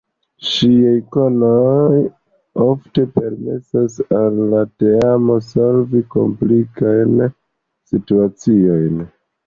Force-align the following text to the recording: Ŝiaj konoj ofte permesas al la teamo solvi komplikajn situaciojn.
Ŝiaj 0.51 0.93
konoj 1.15 1.99
ofte 2.65 3.05
permesas 3.19 3.99
al 4.23 4.41
la 4.57 4.63
teamo 4.87 5.39
solvi 5.53 6.05
komplikajn 6.19 7.27
situaciojn. 7.95 9.03